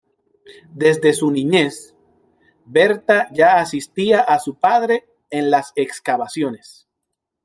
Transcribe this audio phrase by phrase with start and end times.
[0.73, 1.95] Desde su niñez,
[2.65, 6.87] Bertha ya asistía a su padre en las excavaciones.